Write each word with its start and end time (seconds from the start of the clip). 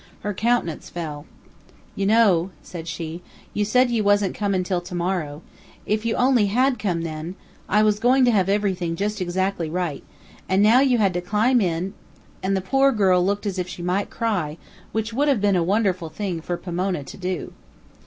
Her 0.21 0.33
countenance 0.33 0.89
fell. 0.89 1.27
"You 1.95 2.07
know," 2.07 2.49
said 2.63 2.87
she, 2.87 3.21
"you 3.53 3.63
said 3.63 3.91
you 3.91 4.03
wasn't 4.03 4.33
comin' 4.33 4.63
till 4.63 4.81
to 4.81 4.95
morrow. 4.95 5.43
If 5.85 6.07
you 6.07 6.15
only 6.15 6.47
HAD 6.47 6.79
come 6.79 7.03
then 7.03 7.35
I 7.69 7.83
was 7.83 7.99
goin' 7.99 8.25
to 8.25 8.31
have 8.31 8.49
everything 8.49 8.95
just 8.95 9.21
exactly 9.21 9.69
right 9.69 10.03
an' 10.49 10.63
now 10.63 10.79
you 10.79 10.97
had 10.97 11.13
to 11.13 11.21
climb 11.21 11.61
in" 11.61 11.93
And 12.41 12.57
the 12.57 12.61
poor 12.61 12.91
girl 12.91 13.23
looked 13.23 13.45
as 13.45 13.59
if 13.59 13.67
she 13.67 13.83
might 13.83 14.09
cry, 14.09 14.57
which 14.91 15.13
would 15.13 15.27
have 15.27 15.39
been 15.39 15.55
a 15.55 15.61
wonderful 15.61 16.09
thing 16.09 16.41
for 16.41 16.57
Pomona 16.57 17.03
to 17.03 17.17
do. 17.17 17.53